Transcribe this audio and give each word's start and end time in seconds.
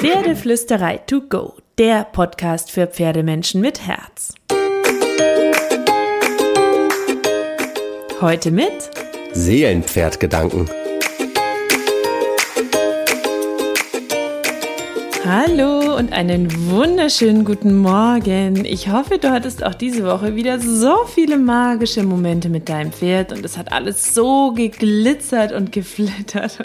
Pferdeflüsterei 0.00 0.98
to 0.98 1.22
go, 1.22 1.54
der 1.76 2.04
Podcast 2.04 2.70
für 2.70 2.86
Pferdemenschen 2.86 3.60
mit 3.60 3.84
Herz. 3.84 4.32
Heute 8.20 8.52
mit 8.52 8.90
Seelenpferdgedanken. 9.32 10.70
Hallo 15.30 15.94
und 15.94 16.14
einen 16.14 16.70
wunderschönen 16.70 17.44
guten 17.44 17.76
Morgen. 17.76 18.64
Ich 18.64 18.88
hoffe, 18.88 19.18
du 19.18 19.30
hattest 19.30 19.62
auch 19.62 19.74
diese 19.74 20.06
Woche 20.06 20.36
wieder 20.36 20.58
so 20.58 21.04
viele 21.04 21.36
magische 21.36 22.02
Momente 22.02 22.48
mit 22.48 22.70
deinem 22.70 22.92
Pferd 22.92 23.32
und 23.32 23.44
es 23.44 23.58
hat 23.58 23.70
alles 23.70 24.14
so 24.14 24.52
geglitzert 24.52 25.52
und 25.52 25.70
geflittert, 25.70 26.58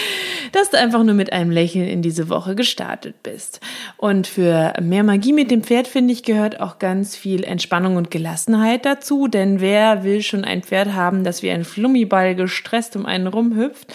dass 0.52 0.70
du 0.70 0.78
einfach 0.78 1.04
nur 1.04 1.12
mit 1.12 1.34
einem 1.34 1.50
Lächeln 1.50 1.86
in 1.86 2.00
diese 2.00 2.30
Woche 2.30 2.54
gestartet 2.54 3.22
bist. 3.22 3.60
Und 3.98 4.26
für 4.26 4.72
mehr 4.80 5.04
Magie 5.04 5.34
mit 5.34 5.50
dem 5.50 5.62
Pferd, 5.62 5.86
finde 5.86 6.14
ich, 6.14 6.22
gehört 6.22 6.58
auch 6.58 6.78
ganz 6.78 7.16
viel 7.16 7.44
Entspannung 7.44 7.96
und 7.96 8.10
Gelassenheit 8.10 8.86
dazu, 8.86 9.28
denn 9.28 9.60
wer 9.60 10.04
will 10.04 10.22
schon 10.22 10.42
ein 10.42 10.62
Pferd 10.62 10.94
haben, 10.94 11.22
das 11.22 11.42
wie 11.42 11.50
ein 11.50 11.64
Flummiball 11.64 12.34
gestresst 12.34 12.96
um 12.96 13.04
einen 13.04 13.26
rumhüpft? 13.26 13.92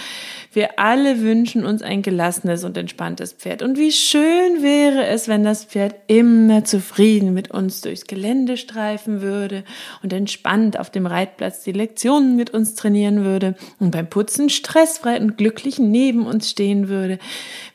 Wir 0.54 0.78
alle 0.80 1.22
wünschen 1.22 1.66
uns 1.66 1.82
ein 1.82 2.02
gelassenes 2.02 2.66
und 2.66 2.76
entspanntes 2.78 3.32
Pferd. 3.32 3.62
Und 3.62 3.78
wie 3.78 3.94
schön 3.94 4.62
wäre 4.62 5.06
es, 5.06 5.30
wenn 5.30 5.46
das 5.46 5.64
Pferd 5.64 5.96
immer 6.08 6.66
zufrieden 6.66 7.34
mit 7.34 7.52
uns 7.52 7.80
durchs 7.80 8.06
Gelände 8.06 8.58
streifen 8.58 9.22
würde 9.22 9.64
und 10.04 10.12
entspannt 10.12 10.78
auf 10.78 10.90
dem 10.90 11.06
Reitplatz 11.06 11.64
die 11.64 11.72
Lektionen 11.72 12.36
mit 12.36 12.50
uns 12.50 12.76
trainieren 12.76 13.24
würde 13.24 13.56
und 13.80 13.92
beim 13.92 14.10
Putzen 14.10 14.50
stressfrei 14.50 15.22
und 15.22 15.38
glücklich 15.38 15.80
neben 15.80 16.26
uns 16.26 16.50
stehen 16.50 16.90
würde. 16.90 17.18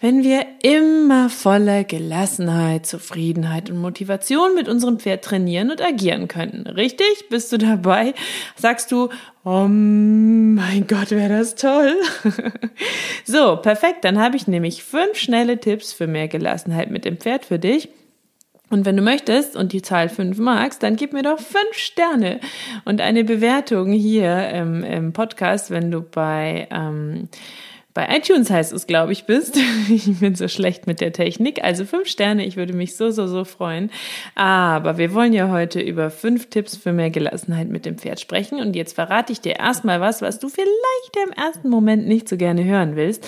Wenn 0.02 0.22
wir 0.22 0.44
immer 0.62 1.30
voller 1.30 1.82
Gelassenheit, 1.82 2.84
Zufriedenheit 2.84 3.70
und 3.70 3.78
Motivation 3.78 4.54
mit 4.54 4.68
unserem 4.68 4.98
Pferd 4.98 5.24
trainieren 5.24 5.70
und 5.70 5.80
agieren 5.80 6.28
könnten. 6.28 6.66
Richtig? 6.66 7.06
Bist 7.30 7.50
du 7.52 7.56
dabei? 7.56 8.12
Sagst 8.54 8.92
du, 8.92 9.08
Oh 9.48 9.68
mein 9.68 10.88
Gott, 10.88 11.12
wäre 11.12 11.38
das 11.38 11.54
toll. 11.54 11.94
so, 13.24 13.54
perfekt. 13.54 14.04
Dann 14.04 14.18
habe 14.18 14.34
ich 14.34 14.48
nämlich 14.48 14.82
fünf 14.82 15.18
schnelle 15.18 15.60
Tipps 15.60 15.92
für 15.92 16.08
mehr 16.08 16.26
Gelassenheit 16.26 16.90
mit 16.90 17.04
dem 17.04 17.16
Pferd 17.16 17.44
für 17.44 17.60
dich. 17.60 17.88
Und 18.70 18.84
wenn 18.84 18.96
du 18.96 19.04
möchtest 19.04 19.54
und 19.54 19.72
die 19.72 19.82
Zahl 19.82 20.08
fünf 20.08 20.38
magst, 20.38 20.82
dann 20.82 20.96
gib 20.96 21.12
mir 21.12 21.22
doch 21.22 21.38
fünf 21.38 21.74
Sterne 21.74 22.40
und 22.84 23.00
eine 23.00 23.22
Bewertung 23.22 23.92
hier 23.92 24.48
im, 24.48 24.82
im 24.82 25.12
Podcast, 25.12 25.70
wenn 25.70 25.92
du 25.92 26.00
bei 26.00 26.66
ähm, 26.72 27.28
bei 27.96 28.14
iTunes 28.14 28.50
heißt 28.50 28.74
es, 28.74 28.86
glaube 28.86 29.12
ich, 29.12 29.24
bist. 29.24 29.58
Ich 29.88 30.20
bin 30.20 30.34
so 30.34 30.48
schlecht 30.48 30.86
mit 30.86 31.00
der 31.00 31.12
Technik. 31.12 31.62
Also 31.62 31.84
fünf 31.84 32.08
Sterne, 32.08 32.44
ich 32.44 32.56
würde 32.56 32.72
mich 32.72 32.96
so, 32.96 33.10
so, 33.10 33.26
so 33.26 33.44
freuen. 33.44 33.90
Aber 34.34 34.98
wir 34.98 35.14
wollen 35.14 35.32
ja 35.32 35.48
heute 35.48 35.80
über 35.80 36.10
fünf 36.10 36.50
Tipps 36.50 36.76
für 36.76 36.92
mehr 36.92 37.10
Gelassenheit 37.10 37.68
mit 37.68 37.86
dem 37.86 37.96
Pferd 37.96 38.20
sprechen. 38.20 38.60
Und 38.60 38.76
jetzt 38.76 38.94
verrate 38.94 39.32
ich 39.32 39.40
dir 39.40 39.56
erstmal 39.56 40.00
was, 40.00 40.22
was 40.22 40.38
du 40.38 40.48
vielleicht 40.48 41.16
im 41.24 41.32
ersten 41.32 41.70
Moment 41.70 42.06
nicht 42.06 42.28
so 42.28 42.36
gerne 42.36 42.64
hören 42.64 42.96
willst. 42.96 43.26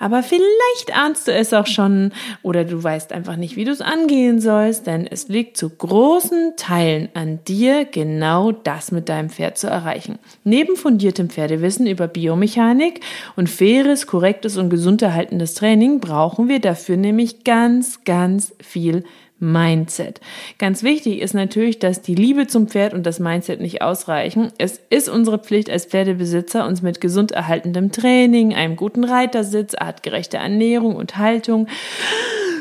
Aber 0.00 0.22
vielleicht 0.22 0.96
ahnst 0.96 1.28
du 1.28 1.32
es 1.32 1.52
auch 1.52 1.66
schon 1.66 2.12
oder 2.42 2.64
du 2.64 2.82
weißt 2.82 3.12
einfach 3.12 3.36
nicht, 3.36 3.54
wie 3.54 3.64
du 3.64 3.70
es 3.70 3.80
angehen 3.80 4.40
sollst, 4.40 4.86
denn 4.86 5.06
es 5.06 5.28
liegt 5.28 5.56
zu 5.56 5.70
großen 5.70 6.54
Teilen 6.56 7.10
an 7.14 7.40
dir, 7.46 7.84
genau 7.84 8.50
das 8.50 8.90
mit 8.90 9.08
deinem 9.08 9.30
Pferd 9.30 9.58
zu 9.58 9.68
erreichen. 9.68 10.18
Neben 10.42 10.74
fundiertem 10.74 11.30
Pferdewissen 11.30 11.86
über 11.86 12.08
Biomechanik 12.08 13.00
und 13.36 13.48
faires 13.48 14.07
korrektes 14.08 14.56
und 14.56 14.70
gesund 14.70 15.02
erhaltendes 15.02 15.54
Training 15.54 16.00
brauchen 16.00 16.48
wir 16.48 16.60
dafür 16.60 16.96
nämlich 16.96 17.44
ganz, 17.44 18.02
ganz 18.04 18.54
viel 18.60 19.04
Mindset. 19.38 20.20
Ganz 20.58 20.82
wichtig 20.82 21.20
ist 21.20 21.34
natürlich, 21.34 21.78
dass 21.78 22.02
die 22.02 22.16
Liebe 22.16 22.48
zum 22.48 22.66
Pferd 22.66 22.92
und 22.92 23.04
das 23.06 23.20
Mindset 23.20 23.60
nicht 23.60 23.82
ausreichen. 23.82 24.50
Es 24.58 24.80
ist 24.90 25.08
unsere 25.08 25.38
Pflicht 25.38 25.70
als 25.70 25.84
Pferdebesitzer, 25.84 26.66
uns 26.66 26.82
mit 26.82 27.00
gesund 27.00 27.30
erhaltendem 27.30 27.92
Training, 27.92 28.54
einem 28.54 28.74
guten 28.74 29.04
Reitersitz, 29.04 29.74
artgerechter 29.74 30.38
Ernährung 30.38 30.96
und 30.96 31.18
Haltung 31.18 31.68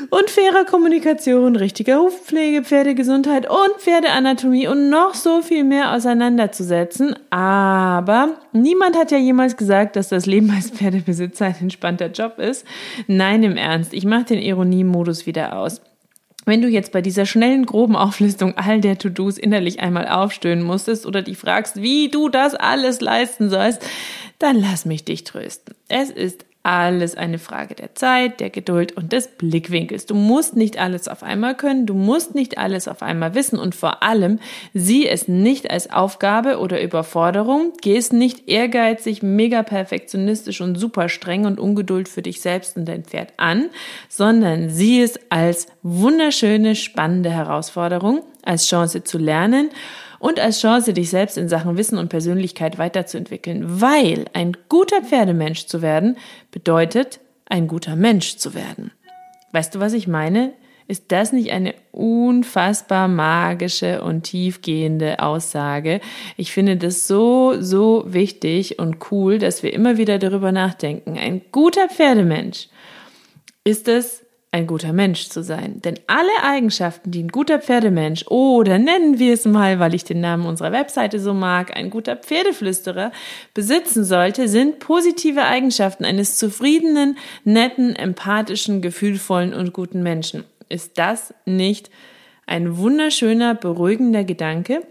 und 0.10 0.30
fairer 0.30 0.66
Kommunikation, 0.66 1.56
richtiger 1.56 2.00
Hufpflege, 2.00 2.64
Pferdegesundheit 2.64 3.50
und 3.50 3.80
Pferdeanatomie 3.80 4.68
und 4.68 4.90
noch 4.90 5.14
so 5.14 5.42
viel 5.42 5.64
mehr 5.64 5.94
auseinanderzusetzen. 5.94 7.16
Aber 7.30 8.36
niemand 8.54 8.98
hat 8.98 9.12
ja 9.12 9.18
jemals 9.18 9.58
gesagt, 9.58 9.96
dass 9.96 10.10
das 10.10 10.26
Leben 10.26 10.52
als 10.52 10.72
Pferdebesitzer 10.72 11.46
ein 11.46 11.56
entspannter 11.62 12.08
Job 12.08 12.40
ist. 12.40 12.66
Nein, 13.08 13.44
im 13.44 13.58
Ernst, 13.58 13.94
ich 13.94 14.06
mache 14.06 14.26
den 14.26 14.40
Ironiemodus 14.40 15.26
wieder 15.26 15.58
aus. 15.58 15.82
Wenn 16.46 16.62
du 16.62 16.70
jetzt 16.70 16.94
bei 16.94 17.02
dieser 17.02 17.26
schnellen, 17.26 17.66
groben 17.66 17.98
Auflistung 17.98 18.56
all 18.56 18.80
der 18.80 18.98
To-Dos 18.98 19.38
innerlich 19.38 19.82
einmal 19.82 20.08
aufstöhnen 20.08 20.64
musstest 20.64 21.06
oder 21.06 21.22
dich 21.22 21.38
fragst, 21.38 21.82
wie 21.82 22.08
du 22.08 22.30
das 22.30 22.56
alles 22.56 23.02
leisten 23.02 23.50
sollst, 23.50 23.86
dann 24.40 24.56
lass 24.56 24.86
mich 24.86 25.04
dich 25.04 25.26
trösten. 25.26 25.76
Es 25.90 26.10
ist 26.10 26.46
alles 26.68 27.16
eine 27.16 27.40
Frage 27.40 27.76
der 27.76 27.96
Zeit, 27.96 28.42
der 28.42 28.50
Geduld 28.50 28.92
und 28.92 29.14
des 29.14 29.30
Blickwinkels. 29.30 30.06
Du 30.06 30.16
musst 30.16 30.58
nicht 30.58 30.78
alles 30.78 31.08
auf 31.08 31.24
einmal 31.24 31.56
können, 31.56 31.86
du 31.86 31.94
musst 31.94 32.36
nicht 32.36 32.58
alles 32.58 32.90
auf 32.90 33.02
einmal 33.02 33.36
wissen 33.36 33.58
und 33.58 33.74
vor 33.74 34.04
allem 34.04 34.40
sieh 34.74 35.08
es 35.08 35.30
nicht 35.30 35.72
als 35.72 35.90
Aufgabe 35.90 36.60
oder 36.60 36.82
Überforderung, 36.82 37.72
geh 37.82 37.96
es 37.96 38.12
nicht 38.12 38.50
ehrgeizig, 38.50 39.24
mega 39.24 39.64
perfektionistisch 39.64 40.60
und 40.60 40.76
super 40.76 41.08
streng 41.08 41.46
und 41.46 41.58
ungeduld 41.58 42.10
für 42.10 42.22
dich 42.22 42.42
selbst 42.42 42.76
und 42.76 42.84
dein 42.84 43.06
Pferd 43.06 43.32
an, 43.38 43.70
sondern 44.10 44.70
sieh 44.70 45.02
es 45.02 45.18
als 45.30 45.68
wunderschöne, 45.84 46.76
spannende 46.76 47.30
Herausforderung, 47.30 48.24
als 48.44 48.68
Chance 48.68 49.06
zu 49.06 49.18
lernen 49.18 49.70
und 50.20 50.40
als 50.40 50.62
Chance, 50.62 50.94
dich 50.94 51.10
selbst 51.10 51.38
in 51.38 51.50
Sachen 51.50 51.78
Wissen 51.78 51.98
und 51.98 52.10
Persönlichkeit 52.10 52.78
weiterzuentwickeln, 52.78 53.82
weil 53.82 54.26
ein 54.34 54.56
guter 54.70 55.02
Pferdemensch 55.02 55.66
zu 55.66 55.82
werden 55.82 56.18
bedeutet, 56.52 57.20
ein 57.46 57.68
guter 57.68 57.96
Mensch 57.96 58.38
zu 58.38 58.54
werden. 58.54 58.92
Weißt 59.52 59.76
du, 59.76 59.80
was 59.80 59.94
ich 59.94 60.08
meine? 60.08 60.54
Ist 60.90 61.12
das 61.12 61.34
nicht 61.34 61.52
eine 61.52 61.76
unfassbar 61.92 63.10
magische 63.10 64.02
und 64.02 64.24
tiefgehende 64.24 65.20
Aussage? 65.20 66.00
Ich 66.38 66.54
finde 66.54 66.78
das 66.78 67.08
so, 67.08 67.56
so 67.60 68.06
wichtig 68.08 68.80
und 68.80 69.12
cool, 69.12 69.38
dass 69.38 69.64
wir 69.64 69.74
immer 69.74 69.98
wieder 69.98 70.18
darüber 70.18 70.54
nachdenken. 70.54 71.18
Ein 71.18 71.42
guter 71.52 71.90
Pferdemensch 71.90 72.70
ist 73.66 73.90
es, 73.90 74.24
ein 74.58 74.68
guter 74.68 74.92
Mensch 74.92 75.30
zu 75.30 75.44
sein. 75.44 75.82
Denn 75.82 76.00
alle 76.08 76.44
Eigenschaften, 76.44 77.12
die 77.12 77.24
ein 77.24 77.30
guter 77.30 77.60
Pferdemensch 77.60 78.26
oder 78.28 78.80
nennen 78.80 79.20
wir 79.20 79.34
es 79.34 79.46
mal, 79.46 79.80
weil 79.80 79.94
ich 79.94 80.04
den 80.04 80.20
Namen 80.20 80.46
unserer 80.46 80.72
Webseite 80.72 81.20
so 81.20 81.34
mag, 81.34 81.78
ein 81.78 81.90
guter 81.90 82.16
Pferdeflüsterer 82.16 83.12
besitzen 83.54 84.04
sollte, 84.04 84.48
sind 84.48 84.80
positive 84.80 85.44
Eigenschaften 85.44 86.06
eines 86.06 86.38
zufriedenen, 86.38 87.18
netten, 87.44 87.96
empathischen, 87.96 88.82
gefühlvollen 88.82 89.54
und 89.54 89.74
guten 89.74 90.04
Menschen. 90.04 90.44
Ist 90.70 90.98
das 90.98 91.34
nicht 91.46 91.90
ein 92.46 92.78
wunderschöner, 92.78 93.56
beruhigender 93.56 94.24
Gedanke? 94.24 94.82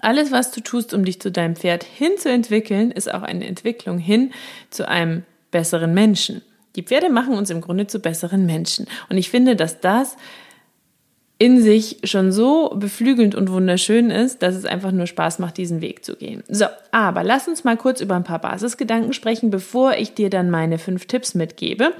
Alles, 0.00 0.32
was 0.32 0.50
du 0.50 0.60
tust, 0.60 0.94
um 0.94 1.04
dich 1.04 1.20
zu 1.20 1.30
deinem 1.30 1.56
Pferd 1.56 1.84
hinzuentwickeln, 1.84 2.90
ist 2.90 3.12
auch 3.12 3.22
eine 3.22 3.46
Entwicklung 3.46 3.98
hin 3.98 4.32
zu 4.70 4.88
einem 4.88 5.24
besseren 5.50 5.94
Menschen. 5.94 6.42
Die 6.76 6.82
Pferde 6.82 7.10
machen 7.10 7.34
uns 7.34 7.50
im 7.50 7.60
Grunde 7.60 7.86
zu 7.86 8.00
besseren 8.00 8.46
Menschen. 8.46 8.86
Und 9.08 9.16
ich 9.16 9.30
finde, 9.30 9.56
dass 9.56 9.80
das 9.80 10.16
in 11.38 11.60
sich 11.60 11.98
schon 12.04 12.32
so 12.32 12.70
beflügelnd 12.76 13.34
und 13.34 13.50
wunderschön 13.50 14.10
ist, 14.10 14.42
dass 14.42 14.54
es 14.54 14.64
einfach 14.64 14.92
nur 14.92 15.06
Spaß 15.06 15.40
macht, 15.40 15.56
diesen 15.56 15.80
Weg 15.80 16.04
zu 16.04 16.16
gehen. 16.16 16.44
So, 16.48 16.66
aber 16.92 17.24
lass 17.24 17.48
uns 17.48 17.64
mal 17.64 17.76
kurz 17.76 18.00
über 18.00 18.14
ein 18.14 18.24
paar 18.24 18.38
Basisgedanken 18.38 19.12
sprechen, 19.12 19.50
bevor 19.50 19.94
ich 19.94 20.14
dir 20.14 20.30
dann 20.30 20.48
meine 20.50 20.78
fünf 20.78 21.06
Tipps 21.06 21.34
mitgebe. 21.34 21.92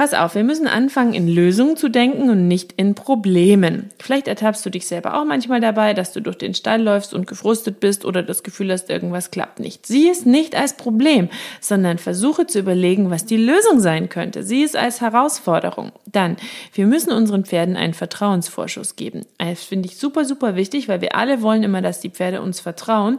Pass 0.00 0.14
auf, 0.14 0.34
wir 0.34 0.44
müssen 0.44 0.66
anfangen, 0.66 1.12
in 1.12 1.28
Lösungen 1.28 1.76
zu 1.76 1.90
denken 1.90 2.30
und 2.30 2.48
nicht 2.48 2.72
in 2.78 2.94
Problemen. 2.94 3.90
Vielleicht 3.98 4.28
ertappst 4.28 4.64
du 4.64 4.70
dich 4.70 4.86
selber 4.86 5.20
auch 5.20 5.26
manchmal 5.26 5.60
dabei, 5.60 5.92
dass 5.92 6.14
du 6.14 6.22
durch 6.22 6.38
den 6.38 6.54
Stall 6.54 6.80
läufst 6.80 7.12
und 7.12 7.26
gefrustet 7.26 7.80
bist 7.80 8.06
oder 8.06 8.22
das 8.22 8.42
Gefühl 8.42 8.72
hast, 8.72 8.88
irgendwas 8.88 9.30
klappt 9.30 9.60
nicht. 9.60 9.84
Sieh 9.84 10.08
es 10.08 10.24
nicht 10.24 10.54
als 10.54 10.78
Problem, 10.78 11.28
sondern 11.60 11.98
versuche 11.98 12.46
zu 12.46 12.60
überlegen, 12.60 13.10
was 13.10 13.26
die 13.26 13.36
Lösung 13.36 13.78
sein 13.78 14.08
könnte. 14.08 14.42
Sieh 14.42 14.64
es 14.64 14.74
als 14.74 15.02
Herausforderung. 15.02 15.92
Dann, 16.06 16.38
wir 16.72 16.86
müssen 16.86 17.12
unseren 17.12 17.44
Pferden 17.44 17.76
einen 17.76 17.92
Vertrauensvorschuss 17.92 18.96
geben. 18.96 19.26
Das 19.36 19.64
finde 19.64 19.90
ich 19.90 19.98
super, 19.98 20.24
super 20.24 20.56
wichtig, 20.56 20.88
weil 20.88 21.02
wir 21.02 21.14
alle 21.14 21.42
wollen 21.42 21.62
immer, 21.62 21.82
dass 21.82 22.00
die 22.00 22.08
Pferde 22.08 22.40
uns 22.40 22.58
vertrauen. 22.58 23.18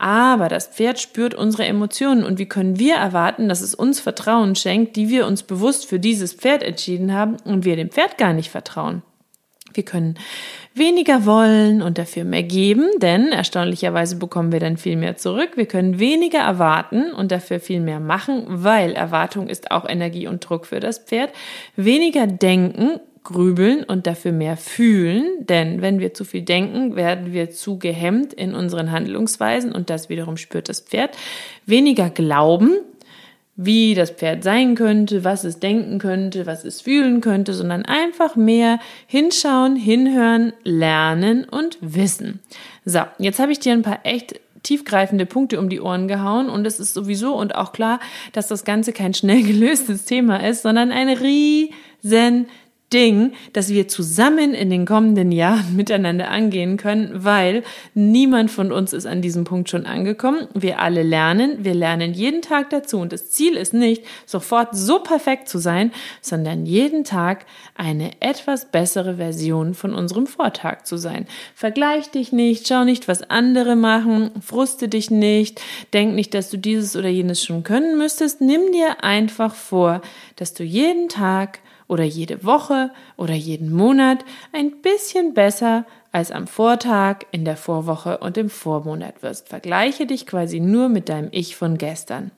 Aber 0.00 0.48
das 0.48 0.68
Pferd 0.68 1.00
spürt 1.00 1.34
unsere 1.34 1.66
Emotionen 1.66 2.22
und 2.22 2.38
wie 2.38 2.46
können 2.46 2.78
wir 2.78 2.94
erwarten, 2.94 3.48
dass 3.48 3.60
es 3.60 3.74
uns 3.74 3.98
Vertrauen 3.98 4.54
schenkt, 4.54 4.94
die 4.94 5.08
wir 5.08 5.26
uns 5.26 5.42
bewusst 5.42 5.86
für 5.86 5.98
dieses 5.98 6.32
Pferd 6.32 6.62
entschieden 6.62 7.12
haben 7.12 7.36
und 7.44 7.64
wir 7.64 7.74
dem 7.74 7.90
Pferd 7.90 8.16
gar 8.16 8.32
nicht 8.32 8.48
vertrauen? 8.48 9.02
Wir 9.74 9.84
können 9.84 10.18
weniger 10.74 11.26
wollen 11.26 11.82
und 11.82 11.98
dafür 11.98 12.24
mehr 12.24 12.42
geben, 12.42 12.88
denn 12.98 13.32
erstaunlicherweise 13.32 14.16
bekommen 14.16 14.52
wir 14.52 14.60
dann 14.60 14.76
viel 14.76 14.96
mehr 14.96 15.16
zurück. 15.16 15.50
Wir 15.56 15.66
können 15.66 15.98
weniger 15.98 16.38
erwarten 16.38 17.12
und 17.12 17.32
dafür 17.32 17.60
viel 17.60 17.80
mehr 17.80 18.00
machen, 18.00 18.44
weil 18.46 18.92
Erwartung 18.92 19.48
ist 19.48 19.70
auch 19.70 19.88
Energie 19.88 20.26
und 20.26 20.48
Druck 20.48 20.66
für 20.66 20.80
das 20.80 20.98
Pferd. 20.98 21.32
Weniger 21.76 22.26
denken, 22.26 23.00
grübeln 23.24 23.84
und 23.84 24.06
dafür 24.06 24.32
mehr 24.32 24.56
fühlen, 24.56 25.46
denn 25.46 25.82
wenn 25.82 26.00
wir 26.00 26.14
zu 26.14 26.24
viel 26.24 26.42
denken, 26.42 26.96
werden 26.96 27.32
wir 27.32 27.50
zu 27.50 27.78
gehemmt 27.78 28.32
in 28.32 28.54
unseren 28.54 28.90
Handlungsweisen 28.90 29.72
und 29.72 29.90
das 29.90 30.08
wiederum 30.08 30.36
spürt 30.36 30.68
das 30.68 30.80
Pferd. 30.80 31.16
Weniger 31.66 32.10
glauben, 32.10 32.76
wie 33.60 33.94
das 33.94 34.12
Pferd 34.12 34.44
sein 34.44 34.76
könnte, 34.76 35.24
was 35.24 35.42
es 35.42 35.58
denken 35.58 35.98
könnte, 35.98 36.46
was 36.46 36.64
es 36.64 36.80
fühlen 36.80 37.20
könnte, 37.20 37.54
sondern 37.54 37.84
einfach 37.84 38.36
mehr 38.36 38.78
hinschauen, 39.08 39.74
hinhören, 39.74 40.52
lernen 40.62 41.44
und 41.44 41.76
wissen. 41.80 42.38
So, 42.84 43.00
jetzt 43.18 43.40
habe 43.40 43.50
ich 43.50 43.58
dir 43.58 43.72
ein 43.72 43.82
paar 43.82 44.00
echt 44.04 44.40
tiefgreifende 44.62 45.26
Punkte 45.26 45.58
um 45.58 45.68
die 45.68 45.80
Ohren 45.80 46.06
gehauen 46.06 46.48
und 46.48 46.66
es 46.66 46.78
ist 46.78 46.94
sowieso 46.94 47.34
und 47.34 47.56
auch 47.56 47.72
klar, 47.72 47.98
dass 48.32 48.46
das 48.46 48.64
Ganze 48.64 48.92
kein 48.92 49.12
schnell 49.12 49.42
gelöstes 49.46 50.04
Thema 50.04 50.46
ist, 50.46 50.62
sondern 50.62 50.92
ein 50.92 51.08
riesen 51.08 52.46
Ding, 52.92 53.32
das 53.52 53.68
wir 53.68 53.86
zusammen 53.86 54.54
in 54.54 54.70
den 54.70 54.86
kommenden 54.86 55.30
Jahren 55.30 55.76
miteinander 55.76 56.30
angehen 56.30 56.76
können, 56.76 57.10
weil 57.12 57.62
niemand 57.94 58.50
von 58.50 58.72
uns 58.72 58.92
ist 58.92 59.06
an 59.06 59.20
diesem 59.20 59.44
Punkt 59.44 59.68
schon 59.68 59.86
angekommen. 59.86 60.48
Wir 60.54 60.80
alle 60.80 61.02
lernen, 61.02 61.64
wir 61.64 61.74
lernen 61.74 62.14
jeden 62.14 62.42
Tag 62.42 62.70
dazu 62.70 62.98
und 62.98 63.12
das 63.12 63.30
Ziel 63.30 63.56
ist 63.56 63.74
nicht, 63.74 64.04
sofort 64.24 64.74
so 64.74 65.00
perfekt 65.00 65.48
zu 65.48 65.58
sein, 65.58 65.92
sondern 66.22 66.64
jeden 66.64 67.04
Tag 67.04 67.44
eine 67.74 68.12
etwas 68.20 68.70
bessere 68.70 69.16
Version 69.16 69.74
von 69.74 69.94
unserem 69.94 70.26
Vortag 70.26 70.84
zu 70.84 70.96
sein. 70.96 71.26
Vergleich 71.54 72.10
dich 72.10 72.32
nicht, 72.32 72.66
schau 72.66 72.84
nicht, 72.84 73.08
was 73.08 73.28
andere 73.28 73.76
machen, 73.76 74.30
fruste 74.40 74.88
dich 74.88 75.10
nicht, 75.10 75.60
denk 75.92 76.14
nicht, 76.14 76.32
dass 76.32 76.50
du 76.50 76.56
dieses 76.56 76.96
oder 76.96 77.08
jenes 77.08 77.44
schon 77.44 77.62
können 77.62 77.98
müsstest. 77.98 78.40
Nimm 78.40 78.72
dir 78.72 79.04
einfach 79.04 79.54
vor, 79.54 80.00
dass 80.36 80.54
du 80.54 80.64
jeden 80.64 81.08
Tag 81.08 81.60
oder 81.88 82.04
jede 82.04 82.44
Woche 82.44 82.90
oder 83.16 83.34
jeden 83.34 83.72
Monat 83.72 84.24
ein 84.52 84.80
bisschen 84.82 85.34
besser 85.34 85.84
als 86.12 86.30
am 86.30 86.46
Vortag, 86.46 87.26
in 87.32 87.44
der 87.44 87.56
Vorwoche 87.56 88.18
und 88.18 88.38
im 88.38 88.50
Vormonat 88.50 89.22
wirst. 89.22 89.48
Vergleiche 89.48 90.06
dich 90.06 90.26
quasi 90.26 90.60
nur 90.60 90.88
mit 90.88 91.08
deinem 91.08 91.28
Ich 91.32 91.56
von 91.56 91.76
gestern. 91.78 92.30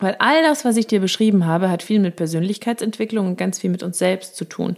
Weil 0.00 0.16
all 0.18 0.42
das, 0.42 0.64
was 0.64 0.76
ich 0.76 0.86
dir 0.86 1.00
beschrieben 1.00 1.46
habe, 1.46 1.70
hat 1.70 1.82
viel 1.82 2.00
mit 2.00 2.16
Persönlichkeitsentwicklung 2.16 3.26
und 3.26 3.38
ganz 3.38 3.58
viel 3.58 3.70
mit 3.70 3.82
uns 3.82 3.98
selbst 3.98 4.36
zu 4.36 4.44
tun. 4.44 4.76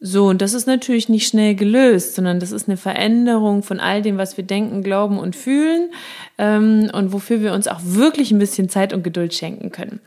So, 0.00 0.26
und 0.26 0.42
das 0.42 0.54
ist 0.54 0.66
natürlich 0.66 1.08
nicht 1.08 1.26
schnell 1.26 1.54
gelöst, 1.54 2.14
sondern 2.14 2.40
das 2.40 2.52
ist 2.52 2.68
eine 2.68 2.76
Veränderung 2.76 3.62
von 3.62 3.80
all 3.80 4.02
dem, 4.02 4.18
was 4.18 4.36
wir 4.36 4.44
denken, 4.44 4.82
glauben 4.82 5.18
und 5.18 5.36
fühlen 5.36 5.90
ähm, 6.36 6.90
und 6.92 7.12
wofür 7.12 7.40
wir 7.40 7.52
uns 7.52 7.68
auch 7.68 7.80
wirklich 7.82 8.30
ein 8.30 8.38
bisschen 8.38 8.68
Zeit 8.68 8.92
und 8.92 9.02
Geduld 9.02 9.34
schenken 9.34 9.72
können. 9.72 10.00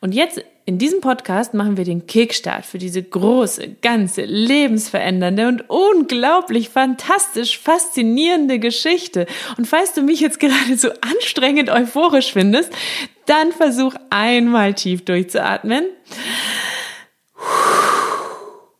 Und 0.00 0.14
jetzt 0.14 0.44
in 0.66 0.78
diesem 0.78 1.02
Podcast 1.02 1.52
machen 1.52 1.76
wir 1.76 1.84
den 1.84 2.06
Kickstart 2.06 2.64
für 2.64 2.78
diese 2.78 3.02
große, 3.02 3.76
ganze, 3.82 4.22
lebensverändernde 4.24 5.48
und 5.48 5.68
unglaublich 5.68 6.70
fantastisch 6.70 7.58
faszinierende 7.58 8.58
Geschichte. 8.58 9.26
Und 9.58 9.66
falls 9.66 9.92
du 9.92 10.00
mich 10.00 10.20
jetzt 10.20 10.40
gerade 10.40 10.76
so 10.76 10.88
anstrengend 11.02 11.68
euphorisch 11.68 12.32
findest, 12.32 12.72
dann 13.26 13.52
versuch 13.52 13.94
einmal 14.08 14.72
tief 14.72 15.04
durchzuatmen. 15.04 15.84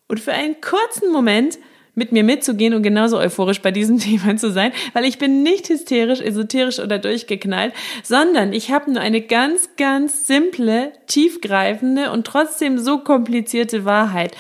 Und 0.09 0.21
für 0.21 0.33
einen 0.33 0.61
kurzen 0.63 1.13
Moment 1.13 1.59
mit 1.94 2.12
mir 2.12 2.25
mitzugehen 2.25 2.75
und 2.75 2.82
genauso 2.82 3.19
euphorisch 3.19 3.62
bei 3.62 3.70
diesem 3.70 3.99
Thema 4.00 4.37
zu 4.37 4.50
sein, 4.50 4.73
weil 4.93 5.05
ich 5.05 5.19
bin 5.19 5.43
nicht 5.43 5.69
hysterisch, 5.69 6.20
esoterisch 6.20 6.79
oder 6.81 6.99
durchgeknallt, 6.99 7.73
sondern 8.02 8.52
ich 8.52 8.70
habe 8.70 8.93
nur 8.93 9.00
eine 9.00 9.20
ganz, 9.20 9.70
ganz 9.76 10.26
simple, 10.26 10.93
tiefgreifende 11.06 12.11
und 12.11 12.26
trotzdem 12.26 12.79
so 12.79 12.99
komplizierte 12.99 13.85
Wahrheit. 13.85 14.37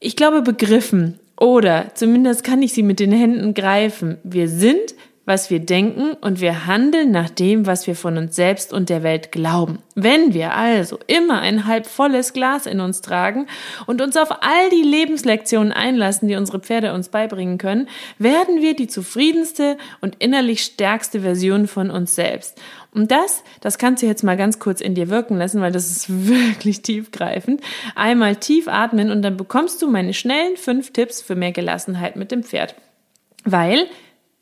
Ich 0.00 0.16
glaube 0.16 0.42
begriffen 0.42 1.18
oder 1.38 1.90
zumindest 1.94 2.44
kann 2.44 2.62
ich 2.62 2.72
sie 2.72 2.82
mit 2.82 3.00
den 3.00 3.12
Händen 3.12 3.54
greifen. 3.54 4.18
Wir 4.24 4.48
sind 4.48 4.94
was 5.26 5.50
wir 5.50 5.58
denken 5.58 6.14
und 6.20 6.40
wir 6.40 6.66
handeln 6.66 7.10
nach 7.10 7.28
dem, 7.28 7.66
was 7.66 7.86
wir 7.86 7.96
von 7.96 8.16
uns 8.16 8.36
selbst 8.36 8.72
und 8.72 8.88
der 8.88 9.02
Welt 9.02 9.32
glauben. 9.32 9.80
Wenn 9.96 10.32
wir 10.32 10.54
also 10.54 10.98
immer 11.08 11.40
ein 11.40 11.66
halb 11.66 11.86
volles 11.86 12.32
Glas 12.32 12.66
in 12.66 12.80
uns 12.80 13.00
tragen 13.00 13.46
und 13.86 14.00
uns 14.00 14.16
auf 14.16 14.30
all 14.30 14.70
die 14.70 14.88
Lebenslektionen 14.88 15.72
einlassen, 15.72 16.28
die 16.28 16.36
unsere 16.36 16.60
Pferde 16.60 16.94
uns 16.94 17.08
beibringen 17.08 17.58
können, 17.58 17.88
werden 18.18 18.62
wir 18.62 18.76
die 18.76 18.86
zufriedenste 18.86 19.76
und 20.00 20.16
innerlich 20.20 20.62
stärkste 20.62 21.20
Version 21.20 21.66
von 21.66 21.90
uns 21.90 22.14
selbst. 22.14 22.60
Und 22.92 23.10
das, 23.10 23.42
das 23.60 23.76
kannst 23.76 24.02
du 24.02 24.06
jetzt 24.06 24.22
mal 24.22 24.36
ganz 24.36 24.58
kurz 24.58 24.80
in 24.80 24.94
dir 24.94 25.10
wirken 25.10 25.36
lassen, 25.36 25.60
weil 25.60 25.72
das 25.72 25.90
ist 25.90 26.08
wirklich 26.28 26.82
tiefgreifend. 26.82 27.60
Einmal 27.96 28.36
tief 28.36 28.68
atmen 28.68 29.10
und 29.10 29.22
dann 29.22 29.36
bekommst 29.36 29.82
du 29.82 29.90
meine 29.90 30.14
schnellen 30.14 30.56
fünf 30.56 30.92
Tipps 30.92 31.20
für 31.20 31.34
mehr 31.34 31.52
Gelassenheit 31.52 32.14
mit 32.14 32.30
dem 32.30 32.44
Pferd. 32.44 32.76
Weil 33.44 33.86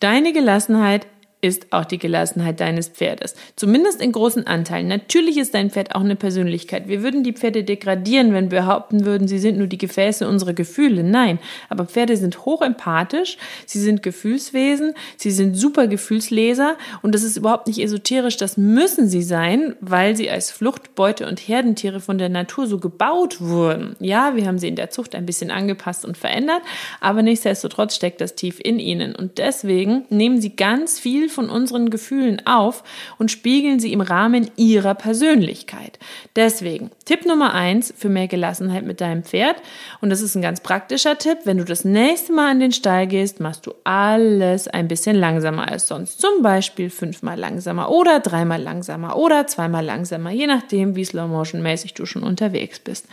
Deine 0.05 0.35
Gelassenheit 0.35 1.07
ist 1.45 1.73
auch 1.73 1.85
die 1.85 1.99
Gelassenheit 1.99 2.59
deines 2.59 2.89
Pferdes. 2.89 3.35
Zumindest 3.55 4.03
in 4.03 4.13
großen 4.13 4.47
Anteilen. 4.47 4.89
Natürlich 4.89 5.37
ist 5.37 5.55
dein 5.55 5.71
Pferd 5.71 5.95
auch 5.95 6.01
eine 6.01 6.17
Persönlichkeit. 6.17 6.89
Wir 6.89 7.03
würden 7.03 7.23
die 7.23 7.33
Pferde 7.33 7.63
degradieren, 7.63 8.33
wenn 8.33 8.51
wir 8.51 8.65
behaupten 8.65 9.05
würden, 9.05 9.29
sie 9.29 9.39
sind 9.39 9.59
nur 9.59 9.67
die 9.67 9.79
Gefäße 9.79 10.27
unserer 10.27 10.55
Gefühle. 10.55 11.05
Nein, 11.05 11.39
aber 11.69 11.85
Pferde 11.85 12.17
sind 12.17 12.45
hochempathisch, 12.45 13.37
sie 13.67 13.79
sind 13.79 14.03
Gefühlswesen, 14.03 14.95
sie 15.17 15.31
sind 15.31 15.55
super 15.55 15.87
Gefühlsleser 15.87 16.77
und 17.03 17.15
das 17.15 17.23
ist 17.23 17.37
überhaupt 17.37 17.67
nicht 17.67 17.81
esoterisch, 17.81 18.37
das 18.37 18.57
müssen 18.57 19.09
sie 19.09 19.23
sein, 19.23 19.77
weil 19.81 20.17
sie 20.17 20.31
als 20.31 20.51
Flucht, 20.51 20.95
Beute 20.95 21.29
und 21.29 21.41
Herdentiere 21.41 22.01
von 22.01 22.17
der 22.17 22.31
Natur 22.31 22.67
so 22.67 22.79
gebaut 22.79 23.41
wurden. 23.41 23.97
Ja, 24.01 24.35
wir 24.37 24.47
haben 24.47 24.59
sie 24.59 24.69
in 24.69 24.77
der 24.77 24.91
Zucht 24.91 25.15
ein 25.15 25.27
bisschen 25.27 25.51
angepasst 25.51 26.05
und 26.05 26.17
verändert, 26.17 26.63
aber 27.01 27.23
nichtsdestotrotz 27.23 27.97
steckt 27.97 28.21
das 28.21 28.35
tief 28.35 28.61
in 28.63 28.79
ihnen 28.79 29.15
und 29.15 29.39
deswegen 29.39 30.05
nehmen 30.09 30.41
sie 30.41 30.57
ganz 30.57 30.99
viel 30.99 31.29
von 31.35 31.51
unseren 31.51 31.91
Gefühlen 31.91 32.47
auf 32.47 32.83
und 33.19 33.31
spiegeln 33.31 33.81
sie 33.81 33.93
im 33.93 34.01
Rahmen 34.01 34.51
ihrer 34.57 34.95
Persönlichkeit. 34.95 35.99
Deswegen, 36.37 36.91
Tipp 37.05 37.27
Nummer 37.27 37.53
eins 37.53 37.93
für 37.97 38.09
mehr 38.09 38.29
Gelassenheit 38.29 38.85
mit 38.85 39.01
deinem 39.01 39.25
Pferd. 39.25 39.57
Und 40.01 40.11
das 40.11 40.23
ist 40.23 40.35
ein 40.35 40.43
ganz 40.43 40.61
praktischer 40.61 41.19
Tipp. 41.19 41.39
Wenn 41.45 41.59
du 41.59 41.65
das 41.65 41.85
nächste 41.85 42.33
Mal 42.33 42.51
an 42.51 42.61
den 42.61 42.73
Stall 42.73 43.07
gehst, 43.07 43.41
machst 43.41 43.67
du 43.67 43.75
alles 43.85 44.69
ein 44.69 44.89
bisschen 44.89 45.17
langsamer 45.17 45.69
als 45.71 45.89
sonst. 45.89 46.21
Zum 46.21 46.43
Beispiel 46.43 46.89
fünfmal 46.89 47.39
langsamer 47.39 47.91
oder 47.91 48.21
dreimal 48.21 48.63
langsamer 48.63 49.17
oder 49.17 49.47
zweimal 49.47 49.85
langsamer, 49.85 50.31
je 50.31 50.47
nachdem, 50.47 50.97
wie 50.97 51.05
Slow 51.05 51.29
Motion 51.29 51.63
mäßig 51.63 51.95
du 51.95 52.07
schon 52.07 52.23
unterwegs 52.23 52.79
bist. 52.79 53.07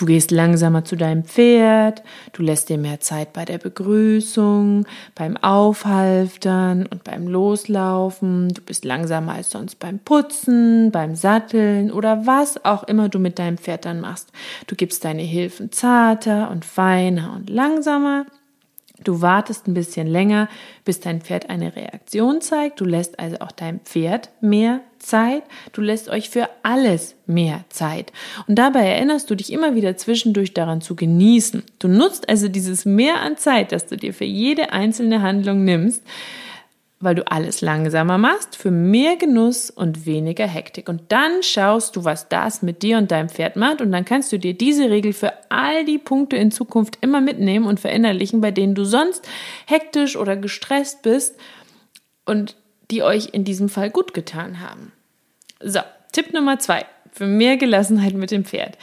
Du 0.00 0.06
gehst 0.06 0.30
langsamer 0.30 0.82
zu 0.82 0.96
deinem 0.96 1.24
Pferd, 1.24 2.02
du 2.32 2.42
lässt 2.42 2.70
dir 2.70 2.78
mehr 2.78 3.00
Zeit 3.00 3.34
bei 3.34 3.44
der 3.44 3.58
Begrüßung, 3.58 4.86
beim 5.14 5.36
Aufhalftern 5.36 6.86
und 6.86 7.04
beim 7.04 7.28
Loslaufen. 7.28 8.48
Du 8.48 8.62
bist 8.62 8.86
langsamer 8.86 9.34
als 9.34 9.50
sonst 9.50 9.78
beim 9.78 9.98
Putzen, 9.98 10.90
beim 10.90 11.16
Satteln 11.16 11.92
oder 11.92 12.24
was 12.24 12.64
auch 12.64 12.84
immer 12.84 13.10
du 13.10 13.18
mit 13.18 13.38
deinem 13.38 13.58
Pferd 13.58 13.84
dann 13.84 14.00
machst. 14.00 14.32
Du 14.68 14.74
gibst 14.74 15.04
deine 15.04 15.20
Hilfen 15.20 15.70
zarter 15.70 16.50
und 16.50 16.64
feiner 16.64 17.34
und 17.36 17.50
langsamer. 17.50 18.24
Du 19.04 19.22
wartest 19.22 19.66
ein 19.66 19.74
bisschen 19.74 20.06
länger, 20.06 20.48
bis 20.84 21.00
dein 21.00 21.20
Pferd 21.20 21.48
eine 21.48 21.74
Reaktion 21.74 22.40
zeigt. 22.40 22.80
Du 22.80 22.84
lässt 22.84 23.18
also 23.18 23.36
auch 23.40 23.52
deinem 23.52 23.80
Pferd 23.80 24.30
mehr 24.40 24.80
Zeit. 24.98 25.42
Du 25.72 25.80
lässt 25.80 26.08
euch 26.08 26.28
für 26.28 26.48
alles 26.62 27.14
mehr 27.26 27.64
Zeit. 27.70 28.12
Und 28.46 28.56
dabei 28.56 28.86
erinnerst 28.86 29.30
du 29.30 29.34
dich 29.34 29.52
immer 29.52 29.74
wieder 29.74 29.96
zwischendurch 29.96 30.52
daran 30.52 30.80
zu 30.80 30.94
genießen. 30.96 31.62
Du 31.78 31.88
nutzt 31.88 32.28
also 32.28 32.48
dieses 32.48 32.84
Mehr 32.84 33.20
an 33.20 33.36
Zeit, 33.36 33.72
das 33.72 33.86
du 33.86 33.96
dir 33.96 34.12
für 34.12 34.24
jede 34.24 34.72
einzelne 34.72 35.22
Handlung 35.22 35.64
nimmst, 35.64 36.02
weil 37.00 37.14
du 37.14 37.26
alles 37.26 37.62
langsamer 37.62 38.18
machst, 38.18 38.56
für 38.56 38.70
mehr 38.70 39.16
Genuss 39.16 39.70
und 39.70 40.04
weniger 40.04 40.46
Hektik. 40.46 40.88
Und 40.90 41.00
dann 41.08 41.42
schaust 41.42 41.96
du, 41.96 42.04
was 42.04 42.28
das 42.28 42.60
mit 42.60 42.82
dir 42.82 42.98
und 42.98 43.10
deinem 43.10 43.30
Pferd 43.30 43.56
macht. 43.56 43.80
Und 43.80 43.90
dann 43.90 44.04
kannst 44.04 44.30
du 44.32 44.38
dir 44.38 44.52
diese 44.52 44.90
Regel 44.90 45.14
für 45.14 45.32
all 45.48 45.86
die 45.86 45.96
Punkte 45.96 46.36
in 46.36 46.50
Zukunft 46.50 46.98
immer 47.00 47.22
mitnehmen 47.22 47.64
und 47.64 47.80
verinnerlichen, 47.80 48.42
bei 48.42 48.50
denen 48.50 48.74
du 48.74 48.84
sonst 48.84 49.26
hektisch 49.66 50.16
oder 50.16 50.36
gestresst 50.36 51.00
bist 51.00 51.36
und 52.26 52.56
die 52.90 53.02
euch 53.02 53.30
in 53.32 53.44
diesem 53.44 53.70
Fall 53.70 53.88
gut 53.88 54.12
getan 54.12 54.60
haben. 54.60 54.92
So, 55.60 55.80
Tipp 56.12 56.34
Nummer 56.34 56.58
zwei 56.58 56.84
für 57.12 57.26
mehr 57.26 57.56
Gelassenheit 57.56 58.14
mit 58.14 58.30
dem 58.30 58.44
Pferd. 58.44 58.76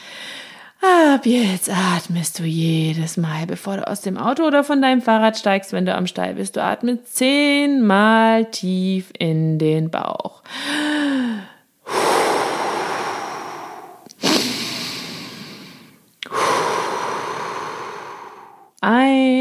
Ab 0.80 1.26
jetzt 1.26 1.68
atmest 1.68 2.38
du 2.38 2.44
jedes 2.44 3.16
Mal, 3.16 3.46
bevor 3.46 3.78
du 3.78 3.88
aus 3.88 4.00
dem 4.00 4.16
Auto 4.16 4.44
oder 4.44 4.62
von 4.62 4.80
deinem 4.80 5.02
Fahrrad 5.02 5.36
steigst, 5.36 5.72
wenn 5.72 5.84
du 5.84 5.92
am 5.92 6.06
Stall 6.06 6.34
bist. 6.34 6.54
Du 6.54 6.62
atmest 6.62 7.16
zehnmal 7.16 8.44
tief 8.44 9.10
in 9.18 9.58
den 9.58 9.90
Bauch. 9.90 10.42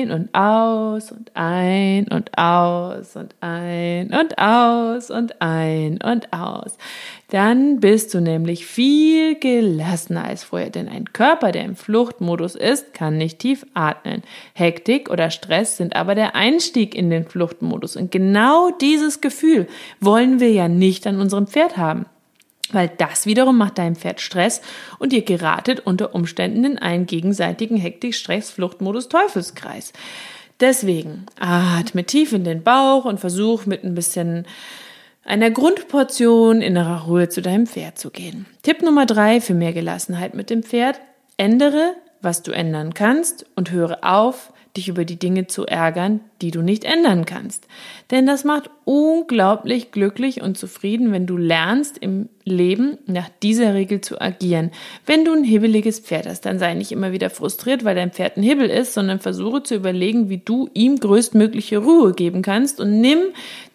Ein 0.07 0.11
und 0.11 0.33
aus 0.33 1.11
und 1.11 1.31
ein 1.35 2.07
und 2.07 2.37
aus 2.37 3.15
und 3.15 3.35
ein 3.41 4.13
und 4.13 4.37
aus 4.37 5.11
und 5.11 5.41
ein 5.41 5.99
und 6.01 6.33
aus. 6.33 6.77
Dann 7.29 7.79
bist 7.79 8.13
du 8.13 8.21
nämlich 8.21 8.65
viel 8.65 9.37
gelassener 9.39 10.25
als 10.25 10.43
vorher, 10.43 10.69
denn 10.69 10.87
ein 10.87 11.11
Körper, 11.11 11.51
der 11.51 11.65
im 11.65 11.75
Fluchtmodus 11.75 12.55
ist, 12.55 12.93
kann 12.93 13.17
nicht 13.17 13.39
tief 13.39 13.65
atmen. 13.73 14.23
Hektik 14.53 15.09
oder 15.09 15.29
Stress 15.29 15.77
sind 15.77 15.95
aber 15.95 16.15
der 16.15 16.35
Einstieg 16.35 16.95
in 16.95 17.09
den 17.09 17.25
Fluchtmodus. 17.25 17.95
Und 17.97 18.11
genau 18.11 18.69
dieses 18.81 19.19
Gefühl 19.19 19.67
wollen 19.99 20.39
wir 20.39 20.51
ja 20.51 20.69
nicht 20.69 21.05
an 21.05 21.19
unserem 21.19 21.47
Pferd 21.47 21.77
haben. 21.77 22.05
Weil 22.71 22.91
das 22.97 23.25
wiederum 23.25 23.57
macht 23.57 23.77
deinem 23.77 23.95
Pferd 23.95 24.19
Stress 24.19 24.61
und 24.99 25.13
ihr 25.13 25.23
geratet 25.23 25.79
unter 25.85 26.13
Umständen 26.13 26.65
in 26.65 26.77
einen 26.77 27.05
gegenseitigen 27.05 27.77
Hektik-Stress-Fluchtmodus-Teufelskreis. 27.77 29.93
Deswegen 30.59 31.25
atme 31.39 32.03
tief 32.03 32.33
in 32.33 32.43
den 32.43 32.63
Bauch 32.63 33.05
und 33.05 33.19
versuch 33.19 33.65
mit 33.65 33.83
ein 33.83 33.95
bisschen 33.95 34.45
einer 35.23 35.51
Grundportion 35.51 36.61
innerer 36.61 37.03
Ruhe 37.03 37.29
zu 37.29 37.41
deinem 37.41 37.67
Pferd 37.67 37.99
zu 37.99 38.09
gehen. 38.09 38.45
Tipp 38.63 38.81
Nummer 38.81 39.05
drei 39.05 39.41
für 39.41 39.53
mehr 39.53 39.73
Gelassenheit 39.73 40.33
mit 40.33 40.49
dem 40.49 40.63
Pferd. 40.63 40.99
Ändere, 41.37 41.93
was 42.21 42.43
du 42.43 42.51
ändern 42.51 42.93
kannst 42.93 43.45
und 43.55 43.71
höre 43.71 44.03
auf, 44.03 44.51
dich 44.77 44.87
über 44.87 45.03
die 45.03 45.19
Dinge 45.19 45.47
zu 45.47 45.65
ärgern, 45.65 46.21
die 46.41 46.51
du 46.51 46.61
nicht 46.61 46.85
ändern 46.85 47.25
kannst. 47.25 47.67
Denn 48.11 48.25
das 48.25 48.43
macht 48.43 48.69
unglaublich 48.85 49.91
glücklich 49.91 50.41
und 50.41 50.57
zufrieden, 50.57 51.11
wenn 51.11 51.25
du 51.25 51.35
lernst, 51.35 51.97
im 51.97 52.29
Leben 52.45 52.97
nach 53.05 53.27
dieser 53.43 53.73
Regel 53.73 53.99
zu 53.99 54.21
agieren. 54.21 54.71
Wenn 55.05 55.25
du 55.25 55.33
ein 55.33 55.43
hibbeliges 55.43 55.99
Pferd 55.99 56.27
hast, 56.27 56.45
dann 56.45 56.59
sei 56.59 56.73
nicht 56.75 56.93
immer 56.93 57.11
wieder 57.11 57.29
frustriert, 57.29 57.83
weil 57.83 57.95
dein 57.95 58.11
Pferd 58.11 58.37
ein 58.37 58.43
Hibbel 58.43 58.69
ist, 58.69 58.93
sondern 58.93 59.19
versuche 59.19 59.63
zu 59.63 59.75
überlegen, 59.75 60.29
wie 60.29 60.37
du 60.37 60.69
ihm 60.73 60.97
größtmögliche 60.97 61.79
Ruhe 61.79 62.13
geben 62.13 62.41
kannst 62.41 62.79
und 62.79 63.01
nimm 63.01 63.19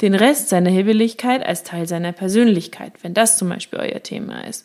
den 0.00 0.14
Rest 0.14 0.48
seiner 0.48 0.70
Hibbeligkeit 0.70 1.44
als 1.44 1.64
Teil 1.64 1.86
seiner 1.86 2.12
Persönlichkeit, 2.12 2.94
wenn 3.02 3.12
das 3.12 3.36
zum 3.36 3.50
Beispiel 3.50 3.80
euer 3.80 4.02
Thema 4.02 4.46
ist. 4.46 4.64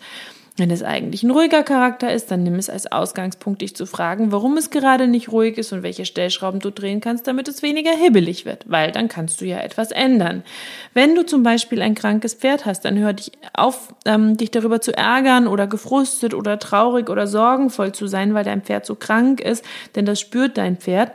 Wenn 0.58 0.72
es 0.72 0.82
eigentlich 0.82 1.22
ein 1.22 1.30
ruhiger 1.30 1.62
Charakter 1.62 2.12
ist, 2.12 2.32
dann 2.32 2.42
nimm 2.42 2.56
es 2.56 2.68
als 2.68 2.92
Ausgangspunkt, 2.92 3.62
dich 3.62 3.76
zu 3.76 3.86
fragen, 3.86 4.32
warum 4.32 4.58
es 4.58 4.72
gerade 4.72 5.08
nicht 5.08 5.32
ruhig 5.32 5.60
ist 5.60 5.72
und 5.72 5.84
welche 5.84 6.04
Stellschrauben 6.04 6.60
du 6.60 6.72
drehen 6.72 7.00
kannst, 7.00 7.28
damit 7.28 7.48
es 7.48 7.62
weniger 7.62 7.92
hibbelig 7.92 8.46
wird, 8.46 8.66
weil 8.68 8.92
dann 8.92 9.08
kannst 9.08 9.40
du 9.40 9.46
ja 9.46 9.60
etwas 9.60 9.92
ändern. 9.92 10.44
Wenn 10.96 11.14
du 11.14 11.24
zum 11.24 11.44
Beispiel 11.44 11.80
ein 11.84 11.94
krankes 11.94 12.34
Pferd 12.34 12.66
hast, 12.66 12.86
dann 12.86 12.98
hör 12.98 13.14
dich 13.14 13.32
auf, 13.54 13.94
ähm, 14.06 14.36
dich 14.36 14.50
darüber 14.50 14.82
zu 14.82 14.98
ärgern 14.98 15.46
oder 15.46 15.68
gefrustet 15.68 16.34
oder 16.34 16.58
traurig 16.58 17.12
oder 17.12 17.28
sorgenvoll 17.28 17.92
zu 17.92 18.08
sein, 18.08 18.34
weil 18.34 18.44
dein 18.44 18.64
Pferd 18.64 18.88
so 18.88 18.96
krank 18.96 19.40
ist, 19.40 19.64
denn 19.96 20.06
das 20.06 20.20
spürt 20.20 20.58
dein 20.58 20.78
Pferd 20.78 21.12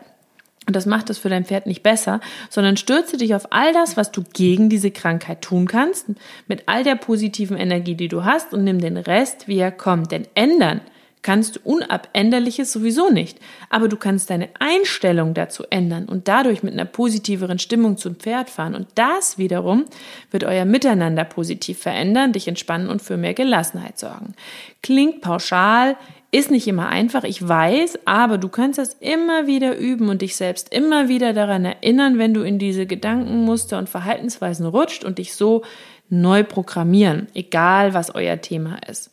und 0.67 0.77
das 0.77 0.87
macht 0.87 1.11
es 1.11 1.19
für 1.19 1.29
dein 1.29 1.45
Pferd 1.45 1.67
nicht 1.67 1.83
besser, 1.83 2.21
sondern 2.49 2.77
stürze 2.77 3.17
dich 3.17 3.35
auf 3.35 3.49
all 3.51 3.73
das, 3.73 3.97
was 3.97 4.13
du 4.13 4.23
gegen 4.33 4.69
diese 4.69 4.91
Krankheit 4.91 5.43
tun 5.43 5.67
kannst, 5.67 6.07
mit 6.47 6.65
all 6.67 6.85
der 6.85 6.95
positiven 6.95 7.57
Energie, 7.57 7.97
die 7.97 8.09
du 8.09 8.25
hast 8.25 8.53
und 8.55 8.63
nimm 8.63 8.81
den 8.81 8.97
Rest, 8.97 9.49
wie 9.49 9.59
er 9.59 9.73
kommt. 9.73 10.13
Denn 10.13 10.27
ändern 10.35 10.81
kannst 11.23 11.57
du 11.57 11.61
Unabänderliches 11.65 12.73
sowieso 12.73 13.11
nicht. 13.11 13.39
Aber 13.71 13.89
du 13.89 13.97
kannst 13.97 14.31
deine 14.31 14.49
Einstellung 14.59 15.35
dazu 15.35 15.65
ändern 15.71 16.05
und 16.05 16.29
dadurch 16.29 16.63
mit 16.63 16.75
einer 16.75 16.85
positiveren 16.85 17.59
Stimmung 17.59 17.97
zum 17.97 18.17
Pferd 18.17 18.51
fahren. 18.51 18.75
Und 18.75 18.89
das 18.97 19.39
wiederum 19.39 19.85
wird 20.31 20.45
euer 20.45 20.65
Miteinander 20.65 21.25
positiv 21.25 21.79
verändern, 21.79 22.33
dich 22.33 22.49
entspannen 22.49 22.89
und 22.89 23.03
für 23.03 23.17
mehr 23.17 23.35
Gelassenheit 23.35 23.99
sorgen. 23.99 24.35
Klingt 24.83 25.23
pauschal, 25.23 25.97
ist 26.33 26.51
nicht 26.51 26.67
immer 26.67 26.89
einfach, 26.89 27.25
ich 27.25 27.47
weiß, 27.47 28.01
aber 28.07 28.39
du 28.39 28.49
kannst 28.49 28.79
das 28.79 28.95
immer 28.95 29.47
wieder 29.47 29.77
üben 29.77 30.09
und 30.09 30.23
dich 30.23 30.35
selbst 30.35 30.73
immer 30.73 31.09
wieder 31.09 31.35
daran 31.35 31.67
erinnern, 31.67 32.19
wenn 32.19 32.33
du 32.33 32.41
in 32.41 32.59
diese 32.59 32.87
Gedankenmuster 32.87 33.79
und 33.79 33.91
Verhaltensweisen 33.91 34.67
rutscht 34.67 35.05
und 35.05 35.19
dich 35.19 35.35
so 35.35 35.63
neu 36.09 36.43
programmieren, 36.43 37.27
egal 37.35 37.93
was 37.93 38.15
euer 38.15 38.41
Thema 38.41 38.79
ist. 38.89 39.11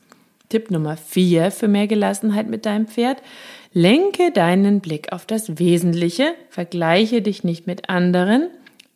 Tipp 0.47 0.71
Nummer 0.71 0.95
vier 0.95 1.51
für 1.51 1.67
mehr 1.67 1.87
Gelassenheit 1.87 2.47
mit 2.49 2.65
deinem 2.65 2.87
Pferd. 2.87 3.21
Lenke 3.73 4.31
deinen 4.31 4.79
Blick 4.79 5.11
auf 5.11 5.25
das 5.25 5.59
Wesentliche, 5.59 6.33
vergleiche 6.49 7.21
dich 7.21 7.43
nicht 7.43 7.67
mit 7.67 7.89
anderen 7.89 8.47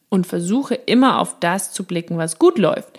und 0.09 0.25
versuche 0.25 0.75
immer 0.75 1.19
auf 1.19 1.39
das 1.41 1.73
zu 1.73 1.83
blicken, 1.83 2.17
was 2.17 2.39
gut 2.39 2.57
läuft. 2.57 2.97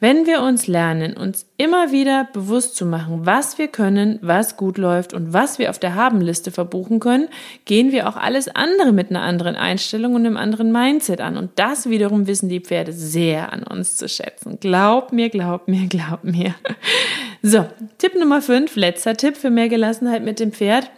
Wenn 0.00 0.26
wir 0.26 0.42
uns 0.42 0.66
lernen, 0.66 1.16
uns 1.16 1.46
immer 1.56 1.92
wieder 1.92 2.28
bewusst 2.32 2.76
zu 2.76 2.84
machen, 2.84 3.24
was 3.24 3.58
wir 3.58 3.68
können, 3.68 4.18
was 4.22 4.56
gut 4.56 4.76
läuft 4.78 5.14
und 5.14 5.32
was 5.32 5.58
wir 5.58 5.70
auf 5.70 5.78
der 5.78 5.94
Habenliste 5.94 6.50
verbuchen 6.50 7.00
können, 7.00 7.28
gehen 7.64 7.92
wir 7.92 8.08
auch 8.08 8.16
alles 8.16 8.48
andere 8.48 8.92
mit 8.92 9.10
einer 9.10 9.22
anderen 9.22 9.56
Einstellung 9.56 10.14
und 10.14 10.26
einem 10.26 10.36
anderen 10.36 10.72
Mindset 10.72 11.20
an. 11.20 11.36
Und 11.36 11.52
das 11.56 11.88
wiederum 11.88 12.26
wissen 12.26 12.48
die 12.48 12.60
Pferde 12.60 12.92
sehr 12.92 13.52
an 13.52 13.62
uns 13.62 13.96
zu 13.96 14.08
schätzen. 14.08 14.58
Glaub 14.60 15.12
mir, 15.12 15.30
glaub 15.30 15.68
mir, 15.68 15.86
glaub 15.88 16.24
mir. 16.24 16.54
So, 17.42 17.66
Tipp 17.98 18.14
Nummer 18.18 18.40
5, 18.40 18.74
letzter 18.76 19.16
Tipp 19.16 19.36
für 19.36 19.50
mehr 19.50 19.68
Gelassenheit 19.68 20.24
mit 20.24 20.40
dem 20.40 20.52
Pferd. 20.52 20.90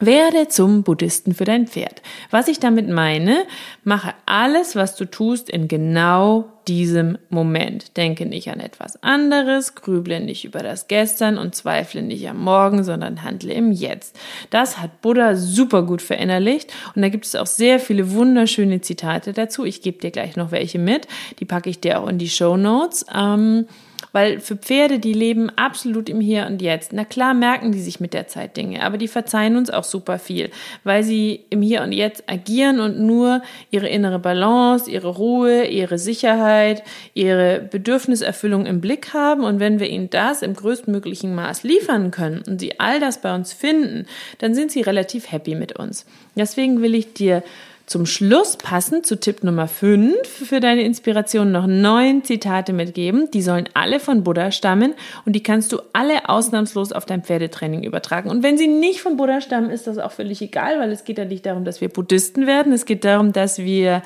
Werde 0.00 0.48
zum 0.48 0.82
Buddhisten 0.82 1.34
für 1.34 1.44
dein 1.44 1.68
Pferd. 1.68 2.02
Was 2.30 2.48
ich 2.48 2.58
damit 2.58 2.88
meine, 2.88 3.44
mache 3.84 4.12
alles, 4.26 4.74
was 4.74 4.96
du 4.96 5.04
tust, 5.04 5.48
in 5.48 5.68
genau 5.68 6.46
diesem 6.66 7.18
Moment. 7.28 7.96
Denke 7.96 8.26
nicht 8.26 8.50
an 8.50 8.58
etwas 8.58 9.00
anderes, 9.04 9.76
grüble 9.76 10.18
nicht 10.18 10.44
über 10.44 10.64
das 10.64 10.88
Gestern 10.88 11.38
und 11.38 11.54
zweifle 11.54 12.02
nicht 12.02 12.28
am 12.28 12.42
Morgen, 12.42 12.82
sondern 12.82 13.22
handle 13.22 13.52
im 13.52 13.70
Jetzt. 13.70 14.18
Das 14.50 14.80
hat 14.80 15.00
Buddha 15.00 15.36
super 15.36 15.82
gut 15.82 16.02
verinnerlicht 16.02 16.72
und 16.96 17.02
da 17.02 17.08
gibt 17.08 17.26
es 17.26 17.36
auch 17.36 17.46
sehr 17.46 17.78
viele 17.78 18.12
wunderschöne 18.12 18.80
Zitate 18.80 19.32
dazu. 19.32 19.64
Ich 19.64 19.80
gebe 19.80 19.98
dir 19.98 20.10
gleich 20.10 20.36
noch 20.36 20.50
welche 20.50 20.78
mit. 20.78 21.06
Die 21.38 21.44
packe 21.44 21.70
ich 21.70 21.80
dir 21.80 22.00
auch 22.00 22.08
in 22.08 22.18
die 22.18 22.28
Show 22.28 22.56
Notes. 22.56 23.06
Ähm, 23.14 23.66
weil 24.14 24.38
für 24.38 24.54
Pferde, 24.54 25.00
die 25.00 25.12
leben 25.12 25.50
absolut 25.50 26.08
im 26.08 26.20
Hier 26.20 26.46
und 26.46 26.62
Jetzt. 26.62 26.92
Na 26.92 27.04
klar 27.04 27.34
merken 27.34 27.72
die 27.72 27.80
sich 27.80 27.98
mit 27.98 28.14
der 28.14 28.28
Zeit 28.28 28.56
Dinge, 28.56 28.84
aber 28.84 28.96
die 28.96 29.08
verzeihen 29.08 29.56
uns 29.56 29.70
auch 29.70 29.82
super 29.82 30.20
viel, 30.20 30.50
weil 30.84 31.02
sie 31.02 31.44
im 31.50 31.62
Hier 31.62 31.82
und 31.82 31.90
Jetzt 31.90 32.22
agieren 32.30 32.78
und 32.78 33.00
nur 33.00 33.42
ihre 33.72 33.88
innere 33.88 34.20
Balance, 34.20 34.88
ihre 34.88 35.08
Ruhe, 35.08 35.64
ihre 35.64 35.98
Sicherheit, 35.98 36.84
ihre 37.12 37.58
Bedürfniserfüllung 37.58 38.66
im 38.66 38.80
Blick 38.80 39.12
haben. 39.14 39.42
Und 39.42 39.58
wenn 39.58 39.80
wir 39.80 39.90
ihnen 39.90 40.10
das 40.10 40.42
im 40.42 40.54
größtmöglichen 40.54 41.34
Maß 41.34 41.64
liefern 41.64 42.12
können 42.12 42.44
und 42.46 42.60
sie 42.60 42.78
all 42.78 43.00
das 43.00 43.20
bei 43.20 43.34
uns 43.34 43.52
finden, 43.52 44.06
dann 44.38 44.54
sind 44.54 44.70
sie 44.70 44.82
relativ 44.82 45.32
happy 45.32 45.56
mit 45.56 45.76
uns. 45.76 46.06
Deswegen 46.36 46.80
will 46.82 46.94
ich 46.94 47.14
dir 47.14 47.42
zum 47.86 48.06
Schluss 48.06 48.56
passend 48.56 49.04
zu 49.06 49.20
Tipp 49.20 49.44
Nummer 49.44 49.68
5 49.68 50.26
für 50.26 50.60
deine 50.60 50.82
Inspiration 50.82 51.52
noch 51.52 51.66
neun 51.66 52.24
Zitate 52.24 52.72
mitgeben. 52.72 53.30
Die 53.32 53.42
sollen 53.42 53.68
alle 53.74 54.00
von 54.00 54.24
Buddha 54.24 54.50
stammen 54.52 54.94
und 55.26 55.34
die 55.34 55.42
kannst 55.42 55.70
du 55.70 55.80
alle 55.92 56.28
ausnahmslos 56.28 56.92
auf 56.92 57.04
dein 57.04 57.22
Pferdetraining 57.22 57.82
übertragen. 57.82 58.30
Und 58.30 58.42
wenn 58.42 58.56
sie 58.56 58.68
nicht 58.68 59.02
von 59.02 59.18
Buddha 59.18 59.42
stammen, 59.42 59.68
ist 59.68 59.86
das 59.86 59.98
auch 59.98 60.12
völlig 60.12 60.40
egal, 60.40 60.80
weil 60.80 60.90
es 60.92 61.04
geht 61.04 61.18
ja 61.18 61.26
nicht 61.26 61.44
darum, 61.44 61.64
dass 61.64 61.82
wir 61.82 61.90
Buddhisten 61.90 62.46
werden. 62.46 62.72
Es 62.72 62.86
geht 62.86 63.04
darum, 63.04 63.32
dass 63.32 63.58
wir 63.58 64.02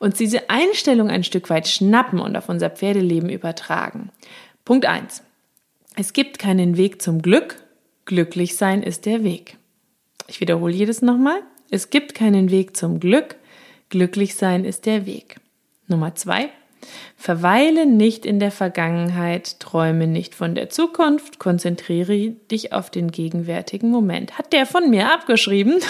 uns 0.00 0.18
diese 0.18 0.50
Einstellung 0.50 1.08
ein 1.08 1.22
Stück 1.22 1.48
weit 1.48 1.68
schnappen 1.68 2.18
und 2.18 2.36
auf 2.36 2.48
unser 2.48 2.70
Pferdeleben 2.70 3.28
übertragen. 3.28 4.10
Punkt 4.64 4.84
1. 4.84 5.22
Es 5.94 6.12
gibt 6.12 6.40
keinen 6.40 6.76
Weg 6.76 7.00
zum 7.00 7.22
Glück. 7.22 7.62
Glücklich 8.04 8.56
sein 8.56 8.82
ist 8.82 9.06
der 9.06 9.22
Weg. 9.22 9.58
Ich 10.26 10.40
wiederhole 10.40 10.74
jedes 10.74 11.02
nochmal. 11.02 11.40
Es 11.72 11.88
gibt 11.88 12.14
keinen 12.14 12.50
Weg 12.50 12.76
zum 12.76 13.00
Glück. 13.00 13.36
Glücklich 13.88 14.34
sein 14.34 14.66
ist 14.66 14.84
der 14.84 15.06
Weg. 15.06 15.36
Nummer 15.88 16.14
zwei. 16.14 16.50
Verweile 17.16 17.86
nicht 17.86 18.26
in 18.26 18.40
der 18.40 18.50
Vergangenheit, 18.50 19.58
träume 19.58 20.06
nicht 20.06 20.34
von 20.34 20.54
der 20.54 20.68
Zukunft, 20.68 21.38
konzentriere 21.38 22.32
dich 22.50 22.74
auf 22.74 22.90
den 22.90 23.10
gegenwärtigen 23.10 23.90
Moment. 23.90 24.36
Hat 24.36 24.52
der 24.52 24.66
von 24.66 24.90
mir 24.90 25.14
abgeschrieben? 25.14 25.80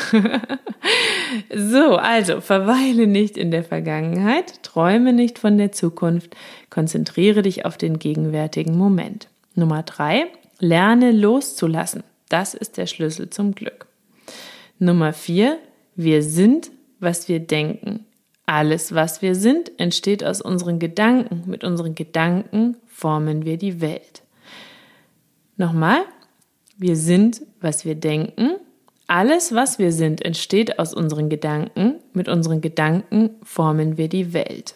so, 1.52 1.96
also 1.96 2.40
verweile 2.40 3.08
nicht 3.08 3.36
in 3.36 3.50
der 3.50 3.64
Vergangenheit, 3.64 4.62
träume 4.62 5.12
nicht 5.12 5.40
von 5.40 5.58
der 5.58 5.72
Zukunft, 5.72 6.36
konzentriere 6.70 7.42
dich 7.42 7.66
auf 7.66 7.76
den 7.76 7.98
gegenwärtigen 7.98 8.78
Moment. 8.78 9.26
Nummer 9.56 9.82
drei, 9.82 10.26
lerne 10.60 11.10
loszulassen. 11.10 12.04
Das 12.28 12.54
ist 12.54 12.76
der 12.76 12.86
Schlüssel 12.86 13.30
zum 13.30 13.56
Glück. 13.56 13.86
Nummer 14.78 15.12
vier, 15.12 15.58
wir 15.94 16.22
sind, 16.22 16.70
was 17.00 17.28
wir 17.28 17.40
denken. 17.40 18.06
Alles, 18.46 18.94
was 18.94 19.22
wir 19.22 19.34
sind, 19.34 19.78
entsteht 19.78 20.24
aus 20.24 20.40
unseren 20.40 20.78
Gedanken. 20.78 21.44
Mit 21.46 21.64
unseren 21.64 21.94
Gedanken 21.94 22.76
formen 22.86 23.44
wir 23.44 23.56
die 23.56 23.80
Welt. 23.80 24.22
Nochmal, 25.56 26.02
wir 26.76 26.96
sind, 26.96 27.42
was 27.60 27.84
wir 27.84 27.94
denken. 27.94 28.56
Alles, 29.06 29.54
was 29.54 29.78
wir 29.78 29.92
sind, 29.92 30.24
entsteht 30.24 30.78
aus 30.78 30.94
unseren 30.94 31.28
Gedanken. 31.28 31.96
Mit 32.14 32.28
unseren 32.28 32.60
Gedanken 32.60 33.30
formen 33.42 33.96
wir 33.96 34.08
die 34.08 34.32
Welt. 34.32 34.74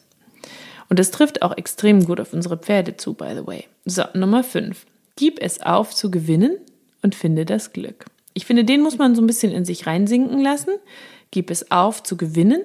Und 0.88 0.98
das 0.98 1.10
trifft 1.10 1.42
auch 1.42 1.56
extrem 1.56 2.04
gut 2.04 2.20
auf 2.20 2.32
unsere 2.32 2.56
Pferde 2.56 2.96
zu, 2.96 3.14
by 3.14 3.32
the 3.34 3.46
way. 3.46 3.64
So, 3.84 4.04
Nummer 4.14 4.44
5. 4.44 4.86
Gib 5.16 5.42
es 5.42 5.60
auf 5.62 5.94
zu 5.94 6.10
gewinnen 6.10 6.58
und 7.02 7.14
finde 7.14 7.44
das 7.44 7.72
Glück. 7.72 8.06
Ich 8.36 8.44
finde, 8.44 8.64
den 8.64 8.82
muss 8.82 8.98
man 8.98 9.14
so 9.14 9.22
ein 9.22 9.26
bisschen 9.26 9.50
in 9.50 9.64
sich 9.64 9.86
reinsinken 9.86 10.42
lassen. 10.42 10.74
gib 11.30 11.50
es 11.50 11.70
auf 11.70 12.02
zu 12.02 12.18
gewinnen 12.18 12.60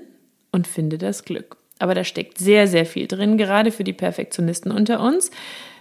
und 0.52 0.68
finde 0.68 0.98
das 0.98 1.24
Glück. 1.24 1.56
Aber 1.80 1.96
da 1.96 2.04
steckt 2.04 2.38
sehr, 2.38 2.68
sehr 2.68 2.86
viel 2.86 3.08
drin, 3.08 3.38
gerade 3.38 3.72
für 3.72 3.86
die 3.86 3.94
Perfektionisten 3.94 4.72
unter 4.72 5.00
uns. 5.00 5.32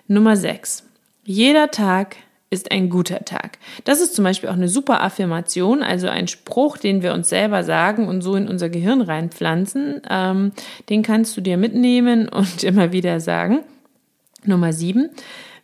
Nummer 0.07 0.37
6. 0.37 0.85
Jeder 1.25 1.73
Tag 1.73 2.17
ist 2.51 2.71
ein 2.71 2.89
guter 2.89 3.25
Tag. 3.25 3.59
Das 3.83 4.01
ist 4.01 4.15
zum 4.15 4.23
Beispiel 4.25 4.49
auch 4.49 4.55
eine 4.55 4.69
super 4.69 5.03
Affirmation, 5.03 5.83
also 5.83 6.07
ein 6.07 6.29
Spruch, 6.29 6.79
den 6.79 7.03
wir 7.03 7.13
uns 7.13 7.29
selber 7.29 7.65
sagen 7.65 8.07
und 8.07 8.23
so 8.23 8.37
in 8.37 8.47
unser 8.47 8.69
Gehirn 8.69 9.01
reinpflanzen. 9.01 10.03
Ähm, 10.09 10.53
den 10.89 11.03
kannst 11.03 11.37
du 11.37 11.41
dir 11.41 11.57
mitnehmen 11.57 12.29
und 12.29 12.63
immer 12.63 12.93
wieder 12.93 13.19
sagen. 13.19 13.65
Nummer 14.45 14.73
sieben. 14.73 15.11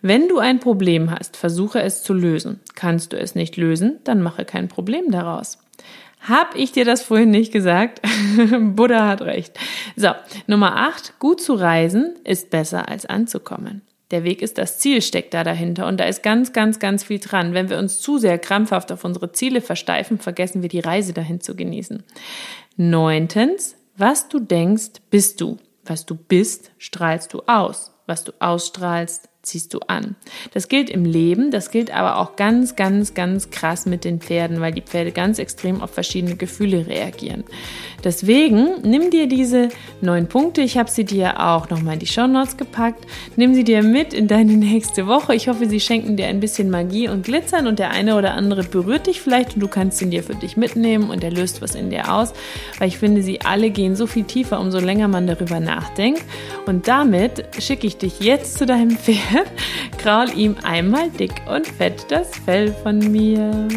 Wenn 0.03 0.29
du 0.29 0.39
ein 0.39 0.61
Problem 0.61 1.11
hast, 1.11 1.37
versuche 1.37 1.81
es 1.81 2.03
zu 2.03 2.15
lösen. 2.15 2.61
Kannst 2.75 3.13
du 3.13 3.19
es 3.19 3.35
nicht 3.35 3.57
lösen, 3.57 3.99
dann 4.05 4.23
mache 4.23 4.45
kein 4.45 4.69
Problem 4.69 5.11
daraus. 5.11 5.59
Hab 6.21 6.57
ich 6.57 6.73
dir 6.73 6.85
das 6.85 7.03
vorhin 7.03 7.31
nicht 7.31 7.53
gesagt? 7.53 8.01
Buddha 8.59 9.07
hat 9.07 9.23
recht. 9.23 9.59
So, 9.95 10.11
Nummer 10.47 10.77
acht. 10.77 11.19
Gut 11.19 11.41
zu 11.41 11.55
reisen 11.55 12.17
ist 12.25 12.51
besser 12.51 12.89
als 12.89 13.07
anzukommen. 13.07 13.83
Der 14.11 14.23
Weg 14.23 14.41
ist 14.41 14.59
das 14.59 14.79
Ziel, 14.79 15.03
steckt 15.03 15.35
da 15.35 15.45
dahinter. 15.45 15.87
Und 15.87 15.99
da 15.99 16.05
ist 16.05 16.23
ganz, 16.23 16.53
ganz, 16.53 16.79
ganz 16.79 17.05
viel 17.05 17.19
dran. 17.19 17.55
Wenn 17.55 17.71
wir 17.71 17.79
uns 17.79 18.01
zu 18.01 18.19
sehr 18.19 18.39
krampfhaft 18.39 18.93
auf 18.93 19.05
unsere 19.05 19.33
Ziele 19.33 19.61
versteifen, 19.61 20.19
vergessen 20.19 20.63
wir 20.63 20.69
die 20.69 20.81
Reise 20.81 21.13
dahin 21.13 21.41
zu 21.41 21.57
genießen. 21.57 22.03
Neuntens, 22.77 23.77
was 23.97 24.29
du 24.29 24.39
denkst, 24.39 25.01
bist 25.11 25.41
du. 25.41 25.59
Was 25.85 26.07
du 26.07 26.15
bist, 26.15 26.73
strahlst 26.79 27.33
du 27.35 27.43
aus. 27.47 27.93
Was 28.07 28.23
du 28.25 28.33
ausstrahlst, 28.39 29.29
ziehst 29.47 29.73
du 29.73 29.79
an. 29.87 30.17
Das 30.53 30.69
gilt 30.69 30.91
im 30.91 31.05
Leben, 31.05 31.53
das 31.53 31.71
gilt 31.71 31.93
aber 31.93 32.19
auch 32.19 32.35
ganz, 32.35 32.75
ganz, 32.75 33.15
ganz 33.15 33.51
krass 33.51 33.87
mit 33.87 34.05
den 34.05 34.21
Pferden, 34.21 34.61
weil 34.61 34.73
die 34.73 34.83
Pferde 34.83 35.13
ganz 35.13 35.39
extrem 35.39 35.81
auf 35.81 35.93
verschiedene 35.93 36.35
Gefühle 36.35 36.89
reagieren. 36.89 37.45
Deswegen 38.03 38.83
nimm 38.83 39.11
dir 39.11 39.29
diese 39.29 39.69
neun 40.01 40.27
Punkte, 40.27 40.63
ich 40.63 40.77
habe 40.77 40.91
sie 40.91 41.05
dir 41.05 41.41
auch 41.41 41.71
nochmal 41.71 41.95
in 41.95 42.01
die 42.01 42.07
Show 42.07 42.27
Notes 42.27 42.57
gepackt, 42.57 43.07
nimm 43.37 43.55
sie 43.55 43.63
dir 43.63 43.85
mit 43.85 44.13
in 44.13 44.27
deine 44.27 44.55
nächste 44.55 45.07
Woche. 45.07 45.35
Ich 45.37 45.47
hoffe, 45.47 45.69
sie 45.69 45.81
schenken 45.81 46.17
dir 46.17 46.27
ein 46.27 46.41
bisschen 46.41 46.69
Magie 46.69 47.09
und 47.09 47.25
Glitzern 47.25 47.69
und 47.69 47.79
der 47.79 47.91
eine 47.91 48.17
oder 48.17 48.35
andere 48.35 48.65
berührt 48.65 49.07
dich 49.07 49.21
vielleicht 49.21 49.55
und 49.55 49.61
du 49.61 49.69
kannst 49.69 50.03
ihn 50.03 50.11
dir 50.11 50.25
für 50.25 50.35
dich 50.35 50.57
mitnehmen 50.57 51.09
und 51.09 51.23
er 51.23 51.31
löst 51.31 51.63
was 51.63 51.77
in 51.77 51.91
dir 51.91 52.13
aus, 52.13 52.33
weil 52.79 52.89
ich 52.89 52.99
finde, 52.99 53.23
sie 53.23 53.43
alle 53.43 53.71
gehen 53.71 53.95
so 53.95 54.09
viel 54.09 54.25
tiefer, 54.25 54.59
umso 54.59 54.81
länger 54.81 55.07
man 55.07 55.29
darüber 55.29 55.61
nachdenkt. 55.61 56.25
Und 56.67 56.89
damit 56.89 57.45
schicke 57.61 57.87
ich 57.87 57.97
dich 57.97 58.19
jetzt 58.19 58.59
zu 58.59 58.67
deinem 58.67 58.97
Pferd 58.97 59.36
kraul 59.99 60.31
ihm 60.37 60.57
einmal 60.63 61.11
dick 61.11 61.35
und 61.49 61.67
fett 61.67 62.07
das 62.11 62.37
Fell 62.39 62.73
von 62.83 62.99
mir. 62.99 63.69